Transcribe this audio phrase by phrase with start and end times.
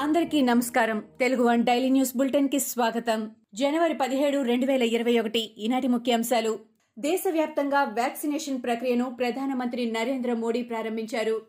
[0.00, 1.02] అందరికీ నమస్కారం.
[1.20, 3.30] Telugu one daily news బులెటిన్కి స్వాగతం.
[3.54, 5.38] జనవరి పదిహేడు రెండు వేల ఇరవై ఒకటి.
[5.38, 6.58] ఈనాటి ముఖ్యాంశాలు.
[6.98, 11.42] దేశవ్యాప్తంగా వ్యాక్సినేషన్ ప్రక్రియను ప్రధానమంత్రి నరేంద్ర మోడీ ప్రారంభించారు.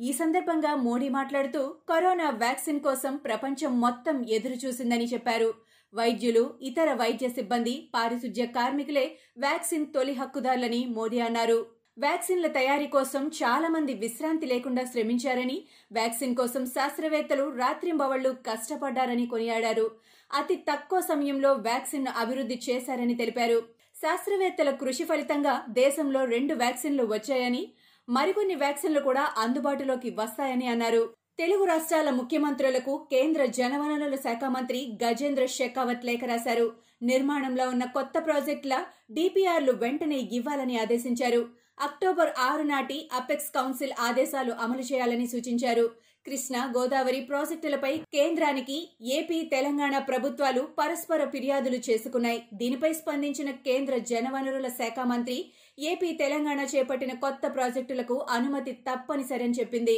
[0.00, 5.54] ఈ సందర్భంగా మోడీ మాట్లాడుతూ కరోనా వ్యాక్సిన్ కోసం ప్రపంచం మొత్తం ఎదురుచూసిందని చెప్పారు.
[5.94, 11.77] వైద్యులు ఇతర వైద్య సిబ్బంది పారిశుధ్య కార్మికులే వ్యాక్సిన్ తొలి హక్కుదారులని మోడీ అన్నారు.
[11.98, 19.90] వ్యాక్సిన్ల తయారీ కోసం చాలా మంది విశ్రాంతి లేకుండా శ్రమించారని వ్యాక్సిన్ కోసం శాస్త్రవేత్తలు రాత్రింబవళ్ళు కష్టపడ్డారని కొనియాడారు.
[20.30, 23.58] అతి తక్కువ సమయంలో వ్యాక్సిన్ అభివృద్ధి చేశారని తెలిపారు.
[24.02, 27.72] శాస్త్రవేత్తల కృషి ఫలితంగా దేశంలో రెండు వ్యాక్సిన్లు వచ్చాయని
[28.08, 31.02] మరికొన్ని వ్యాక్సిన్లు కూడా అందుబాటులోకి వస్తాయని అన్నారు.
[31.38, 36.72] తెలుగు రాష్ట్రాల ముఖ్యమంత్రులకు కేంద్ర జలవనరుల శాఖ మంత్రి గజేంద్ర షెకావత్ లేఖ రాశారు.
[37.02, 41.57] నిర్మాణంలో ఉన్న కొత్త ప్రాజెక్టుల డిపిఆర్లు వెంటనే ఇవ్వాలని ఆదేశించారు.
[41.80, 45.86] అక్టోబర్ ఆరు నాటి అపెక్స్ కౌన్సిల్ ఆదేశాలు అమలు చేయాలని సూచించారు.
[46.26, 52.40] కృష్ణా గోదావరి ప్రాజెక్టులపై కేంద్రానికి ఏపీ తెలంగాణ ప్రభుత్వాలు పరస్పర ఫిర్యాదులు చేసుకున్నాయి.
[52.54, 55.38] దీనిపై స్పందించిన కేంద్ర జనవనరుల శాఖ మంత్రి
[55.78, 59.96] ఏపీ తెలంగాణ చేపట్టిన కొత్త ప్రాజెక్టులకు అనుమతి తప్పనిసరని చెప్పింది.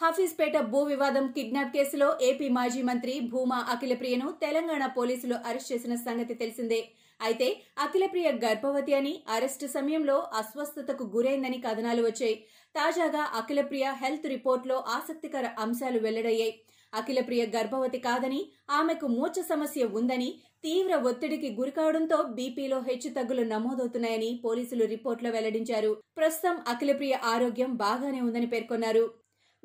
[0.00, 6.34] హఫీజ్పేట భూ వివాదం కిడ్నాప్ కేసులో ఏపీ మాజీ మంత్రి భూమా అఖిలప్రియను తెలంగాణ పోలీసులు అరెస్ట్ చేసిన సంగతి
[6.34, 6.80] తెలిసిందే.
[7.28, 7.48] అయితే
[7.84, 12.36] అఖిలప్రియ గర్భవతి అని అరెస్టు సమయంలో అస్వస్థతకు గురైందని కథనాలు వచ్చాయి.
[12.74, 16.54] తాజాగా అఖిలప్రియ హెల్త్ రిపోర్ట్లో ఆసక్తికర అంశాలు వెల్లడయ్యాయి.
[16.92, 18.40] అఖిలప్రియ గర్భవతి కాదని
[18.78, 20.28] ఆమెకు మూర్ఛ సమస్య ఉందని
[20.64, 25.90] తీవ్ర ఒత్తిడికి గురికావడంతో బీపీలో హెచ్చుతగ్గులు నమోదవుతున్నాయని పోలీసులు రిపోర్ట్లో వెల్లడించారు.
[26.16, 29.04] ప్రస్తుతం అఖిలప్రియ ఆరోగ్యం బాగానే ఉందని పేర్కొన్నారు.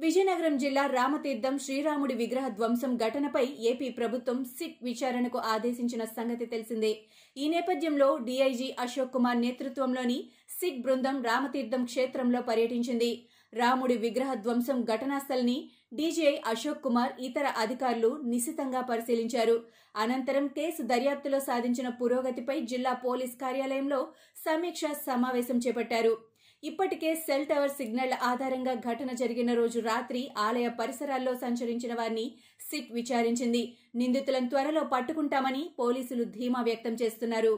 [0.03, 6.92] విజయనగరం జిల్లా రామతీర్థం శ్రీరాముడి విగ్రహ ధ్వంసం ఘటనపై ఏపీ ప్రభుత్వం సిట్ విచారణకు ఆదేశించిన సంగతి తెలిసిందే.
[7.38, 10.17] ఈ నేపథ్యంలో డీఐజీ అశోక్ కుమార్ నేతృత్వంలోని
[10.59, 13.11] సిట్ బృందం రామతీర్థం క్షేత్రంలో పర్యటించింది.
[13.53, 15.58] రాముడి విగ్రహ ధ్వంసం ఘటనాస్థల్ని
[15.94, 19.58] డీజీఐ అశోక్ కుమార్ ఇతర అధికారులు నిశితంగా పరిశీలించారు.
[19.95, 24.02] అనంతరం కేసు దర్యాప్తులో సాధించిన పురోగతిపై జిల్లా పోలీస్ కార్యాలయంలో
[24.45, 26.15] సమీక్ష సమావేశం చేపట్టారు.
[26.64, 32.25] ఇప్పటికే సెల్ టవర్ సిగ్నల్ ఆధారంగా ఘటన జరిగిన రోజు రాత్రి ఆలయ పరిసరాల్లో సంచరించిన వారిని
[32.59, 33.64] సిట్ విచారించింది.
[33.95, 37.53] నిందితులను త్వరలో పట్టుకుంటామని పోలీసులు ధీమా వ్యక్తం చేస్తున్నారు.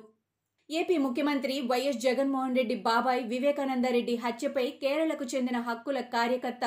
[0.70, 6.66] ఏపీ ముఖ్యమంత్రి వైఎస్ జగన్మోహన్ రెడ్డి బాబాయ్ వివేకానందరెడ్డి హత్యపై కేరళకు చెందిన హక్కుల కార్యకర్త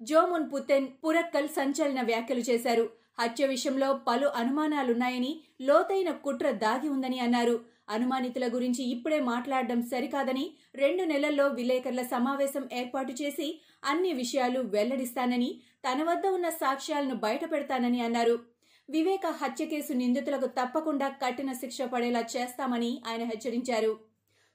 [0.00, 2.86] జోమున్ పుతెన్ పురక్కల్ సంచలన వ్యాఖ్యలు చేశారు.
[3.18, 7.56] హత్య విషయంలో పలు అనుమానాలున్నాయని లోతైన కుట్ర దాగి ఉందని అన్నారు.
[7.88, 16.02] అనుమానితుల గురించి ఇప్పుడే మాట్లాడడం సరికాదని రెండు నెలల్లో విలేకరుల సమావేశం ఏర్పాటు చేసి అన్ని విషయాలు వెల్లడిస్తానని తన
[16.02, 18.38] వద్ద ఉన్న సాక్ష్యాలను బయటపెడతానని అన్నారు.
[18.90, 23.92] వివేక హత్య కేసు నిందితులకు తప్పకుండా కఠిన శిక్ష పడేలా చేస్తామని ఆయన హెచ్చరించారు.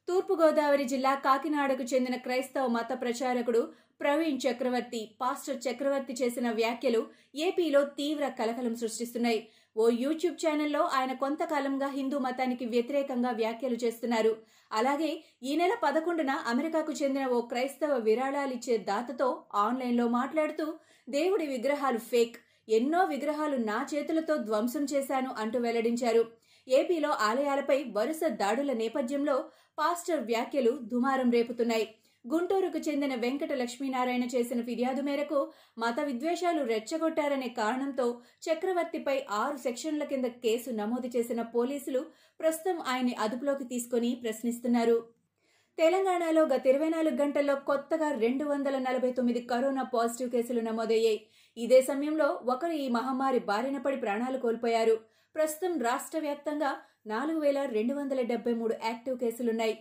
[0.08, 8.28] తూర్పుగోదావరి జిల్లా కాకినాడకు చెందిన క్రైస్తవ మత ప్రచారకుడు ప్రవీణ్ చక్రవర్తి పాస్టర్ చక్రవర్తి చేసిన వ్యాఖ్యలు ఏపీలో తీవ్ర
[8.28, 9.48] కలకలం సృష్టిస్తున్నాయి.
[9.76, 14.34] ఓ యూట్యూబ్ ఛానల్లో ఆయన కొంతకాలంగా హిందూ మతానికి వ్యతిరేకంగా వ్యాఖ్యలు చేస్తున్నారు.
[14.72, 15.12] అలాగే
[15.44, 20.66] ఈ నెల పదకొండున అమెరికాకు చెందిన ఓ క్రైస్తవ విరాళాలిచ్చే దాతతో ఆన్లైన్లో మాట్లాడుతూ
[21.10, 22.36] దేవుడి విగ్రహాలు ఫేక్.
[22.68, 26.24] ఎన్నో విగ్రహాలు నా చేతులతో ధ్వంసం చేశాను అంటూ వెల్లడించారు.
[26.68, 29.38] ఏపీలో ఆలయాలపై వరుస దాడుల నేపథ్యంలో
[29.80, 31.88] పాస్టర్ వ్యాఖ్యలు దుమారం రేపుతున్నాయి.
[32.26, 35.40] గుంటూరుకు చెందిన వెంకట లక్ష్మీనారాయణ చేసిన ఫిర్యాదు మేరకు
[35.78, 38.06] మత విద్వేషాలు రెచ్చగొట్టారనే కారణంతో
[38.46, 42.02] చక్రవర్తిపై ఆరు సెక్షన్ల కింద కేసు నమోదు చేసిన పోలీసులు
[42.40, 44.98] ప్రస్తుతం ఆయన్ని అదుపులోకి తీసుకుని ప్రశ్నిస్తున్నారు.
[45.78, 51.20] తెలంగాణలో గత ఇరవై నాలుగు గంటల్లో కొత్తగా రెండు వందల నలభై తొమ్మిది కరోనా పాజిటివ్ కేసులు నమోదయ్యాయి.
[51.58, 54.96] ఇదే సమయంలో ఒకరు ఈ మహమ్మారి బారిన పడి ప్రాణాలు కోల్పోయారు.
[55.36, 56.72] ప్రస్తుతం రాష్ట్ర వ్యాప్తంగా
[57.08, 59.76] నాలుగు వేల రెండు వందల డెబ్బై మూడు యాక్టివ్ కేసులున్నాయి.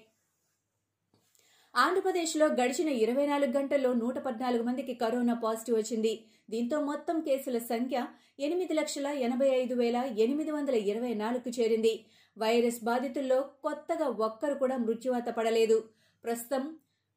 [1.74, 6.12] ఆంధ్రప్రదేశ్లో గడిచిన ఇరవై నాలుగు గంటల్లో నూట పద్నాలుగు మందికి కరోనా పాజిటివ్ వచ్చింది.
[6.50, 7.98] దీంతో మొత్తం కేసుల సంఖ్య
[8.38, 11.92] ఎనిమిది లక్షల ఎనభై ఐదు వేల ఎనిమిది వందల ఇరవై నాలుగుకు చేరింది.
[12.36, 15.78] వైరస్ బాధితుల్లో కొత్తగా ఒక్కరు కూడా మృత్యువాత పడలేదు.
[16.24, 16.64] ప్రస్తుతం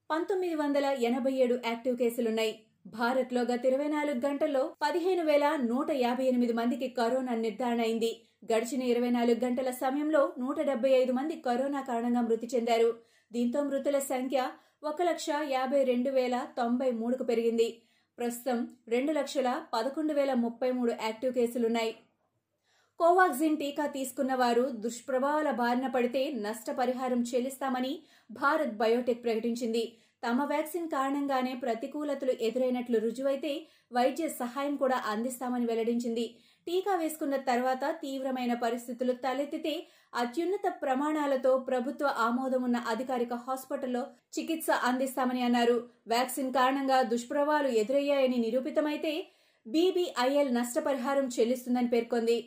[0.10, 2.54] పంతొమ్మిది వందల ఎనభై ఏడు యాక్టివ్ కేసులున్నాయి.
[2.98, 8.12] భారత్లో గత ఇరవై నాలుగు గంటల్లో పదిహేను వేల నూట యాభై ఎనిమిది మందికి కరోనా నిర్ధారణ అయింది.
[8.54, 12.90] గడిచిన ఇరవై నాలుగు గంటల సమయంలో నూట డెబ్బై ఐదు మంది కరోనా కారణంగా మృతి చెందారు.
[13.34, 14.40] దీంతో మృతుల సంఖ్య
[14.84, 17.68] ఒక లక్ష యాభై రెండు వేల తొంభై మూడుకు పెరిగింది.
[18.18, 18.58] ప్రస్తుతం
[18.88, 21.94] రెండు లక్షల పదకొండు వేల ముప్పై మూడు యాక్టివ్ కేసులున్నాయి.
[23.00, 27.94] కోవాక్సిన్ టీకా తీసుకున్న వారు దుష్ప్రభావాల బారిన పడితే నష్టపరిహారం చెల్లిస్తామని
[28.32, 29.84] భారత్ బయోటెక్ ప్రకటించింది.
[30.24, 33.52] తమ వ్యాక్సిన్ కారణంగానే ప్రతికూలతలు ఎదురైనట్లు రుజువైతే
[33.92, 36.26] వైద్య సహాయం కూడా అందిస్తామని వెల్లడించింది.
[36.68, 39.74] టీకా వేసుకున్న తర్వాత తీవ్రమైన పరిస్థితులు తలెత్తితే
[40.22, 44.04] అత్యున్నత ప్రమాణాలతో ప్రభుత్వ ఆమోదం ఉన్న అధికారిక హాస్పిటల్లో
[44.38, 45.78] చికిత్స అందిస్తామని అన్నారు.
[46.08, 49.14] వ్యాక్సిన్ కారణంగా దుష్ప్రభావాలు ఎదురయ్యాయని నిరూపితమైతే
[49.66, 52.38] బీబీఐఎల్ నష్టపరిహారం చెల్లిస్తుందని పేర్కొంది.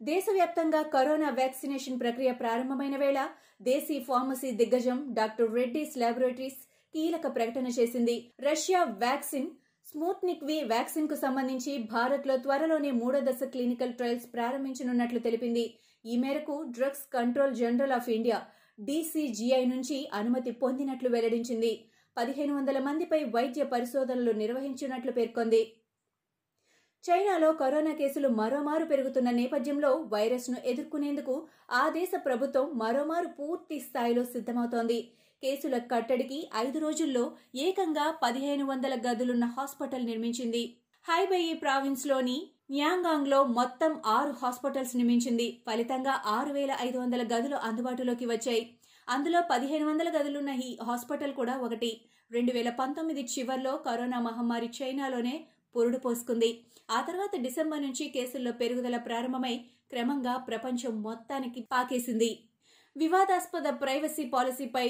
[0.00, 3.20] దేశవ్యాప్తంగా కరోనా వ్యాక్సినేషన్ ప్రక్రియ ప్రారంభమైన వేళ
[3.62, 6.60] దేశీ ఫార్మసీ దిగ్గజం డాక్టర్ రెడ్డీస్ ల్యాబొరేటరీస్
[6.94, 8.16] కీలక ప్రకటన చేసింది.
[8.40, 9.48] రష్యా వ్యాక్సిన్
[9.86, 15.64] స్మూత్నిక్ వి వ్యాక్సిన్కు సంబంధించి భారత్లో త్వరలోనే మూడో దశ క్లినికల్ ట్రయల్స్ ప్రారంభించనున్నట్లు తెలిపింది.
[16.04, 18.38] ఈ మేరకు drugs control general of India
[18.78, 21.72] DCGI నుంచి అనుమతి పొందినట్లు వెల్లడించింది.
[22.16, 25.62] పదిహేను వందల మందిపై వైద్య పరిశోధనలు నిర్వహించినట్లు పేర్కొంది.
[27.04, 31.34] చైనాలో కరోనా కేసులు మరోమారు పెరుగుతున్న నేపథ్యంలో వైరస్ను ఎదుర్కొనేందుకు
[31.70, 34.98] ఆ దేశ ప్రభుత్వం మరోమారు పూర్తి స్థాయిలో సిద్దమవుతోంది
[35.42, 40.76] కేసుల కట్టడికి ఐదు రోజుల్లో ఏకంగా పదిహేను వందల గదులున్న హాస్పిటల్ నిర్మించింది.
[41.08, 45.62] హైబెయి ప్రావిన్స్లోని న్యాంగాంగ్లో మొత్తం ఆరు హాస్పిటల్స్ నిర్మించింది.
[45.66, 48.70] ఫలితంగా ఆరు వేల ఐదు వందల గదులు అందుబాటులోకి వచ్చాయి.
[49.08, 52.00] అందులో పదిహేను వందల గదులున్న ఈ హాస్పిటల్ కూడా ఒకటి.
[52.30, 55.46] రెండు వేల పంతొమ్మిది చివర్లో కరోనా మహమ్మారి చైనాలోనే
[55.76, 56.60] పురుడు పోసుకుంది.
[56.90, 62.38] ఆ తర్వాత డిసెంబర్ నుంచి కేసుల్లో పెరుగుదల ప్రారంభమై క్రమంగా ప్రపంచం మొత్తానికి పాకేసింది.
[63.00, 64.84] వివాదాస్పద ప్రైవసీ పాలసీపై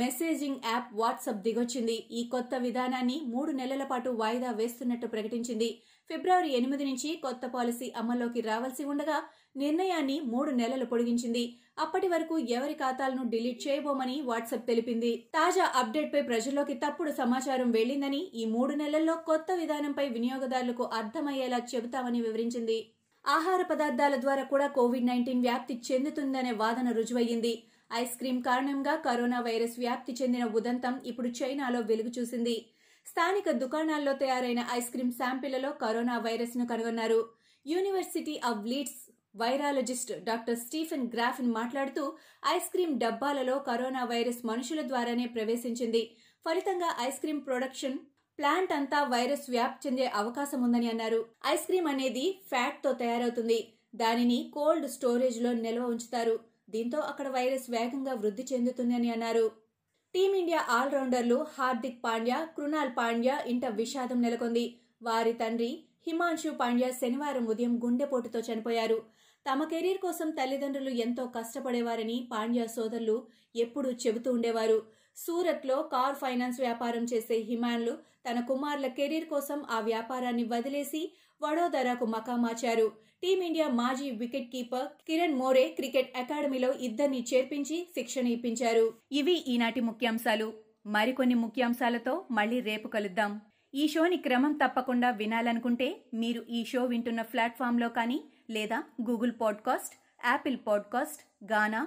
[0.00, 1.96] మెసేజింగ్ యాప్ వాట్సాప్ దిగొచ్చింది.
[2.18, 5.68] ఈ కొత్త విధానాన్ని మూడు నెలల పాటు వాయిదా వేస్తున్నట్టు ప్రకటించింది.
[6.10, 9.18] ఫిబ్రవరి ఎనిమిది నుంచి కొత్త పాలసీ అమల్లోకి రావాల్సి ఉండగా
[9.56, 11.44] నిర్ణయాన్ని మూడు నెలలు పొడిగించింది.
[11.78, 15.12] అప్పటి వరకు ఎవరి ఖాతాలను డిలీట్ చేయబోమని వాట్సాప్ తెలిపింది.
[15.36, 22.20] తాజా అప్డేట్ పై ప్రజల్లోకి తప్పుడు సమాచారం వెళ్ళిందని ఈ మూడు నెలల్లో కొత్త విధానంపై వినియోగదారులకు అర్థమయ్యేలా చెబుతామని
[22.22, 22.80] వివరించింది.
[23.24, 27.52] ఆహార పదార్థాల ద్వారా కూడా కోవిడ్ నైన్టీన్ వ్యాప్తి చెందుతుందనే వాదన రుజువయ్యింది.
[27.94, 32.56] ఐస్ క్రీం కారణంగా కరోనా వైరస్ వ్యాప్తి చెందిన ఉదంతం ఇప్పుడు చైనాలో వెలుగు చూసింది
[33.06, 37.20] స్థానిక దుకాణాల్లో తయారైన ఐస్ క్రీం శాంపిళ్ళలో కరోనా వైరస్ను కనుగొన్నారు.
[37.66, 39.00] University of Leeds
[39.36, 42.04] virologist doctor Stephen Griffin మాట్లాడుతూ
[42.54, 46.02] ఐస్ క్రీం డబ్బాలలో కరోనా వైరస్ మనుషుల ద్వారానే ప్రవేశించింది.
[46.46, 47.98] ఫలితంగా ఐస్ క్రీం ప్రొడక్షన్
[48.42, 51.18] ప్లాంట్ అంతా వైరస్ వ్యాప్తి చెందే అవకాశం ఉందని అన్నారు.
[51.46, 53.58] ఐస్ క్రీమ్ అనేది ఫ్యాట్తో తయారవుతుంది.
[53.94, 56.34] దానిని కోల్డ్ స్టోరేజ్లో నిల్వ ఉంచుతారు.
[56.70, 59.44] దీంతో అక్కడ వైరస్ వేగంగా వృద్ధి చెందుతుందని అన్నారు.
[60.14, 64.64] టీమిండియా ఆల్రౌండర్లు హార్దిక్ పాండ్యా కృణాల్ పాండ్యా ఇంట విషాదం నెలకొంది.
[65.02, 65.70] వారి తండ్రి
[66.06, 68.98] హిమాంశు పాండ్యా శనివారం ఉదయం గుండెపోటుతో చనిపోయారు.
[69.46, 73.16] తమ కెరీర్ కోసం తల్లిదండ్రులు ఎంతో కష్టపడేవారని పాండ్యా సోదరులు
[73.56, 74.80] ఎప్పుడూ చెబుతూ ఉండేవారు.
[75.16, 77.98] సూరత్లో కార్ ఫైనాన్స్ వ్యాపారం చేసే హిమాన్లు
[78.30, 82.92] తన కుమారుల కెరీర్ కోసం ఆ వ్యాపారాన్ని వదిలేసి వడోదరాకు మకామార్చారు
[83.22, 88.94] టీమిండియా మాజీ wicket keeper Kiran More cricket అకాడమీలో ఇద్దరిని చేర్పించి శిక్షణ ఇప్పించారు.
[89.12, 90.52] ఇవి ఈనాటి ముఖ్యాంశాలు.
[90.86, 93.40] మరికొన్ని ముఖ్యాంశాలతో మళ్ళీ రేపు కలుద్దాం.
[93.74, 99.94] ఈ షోని క్రమం తప్పకుండా వినాలనుకుంటే మీరు ఈ షో వింటున్న ప్లాట్ఫామ్లో కానీ లేదా Google podcast
[100.26, 101.86] Apple podcast Gaana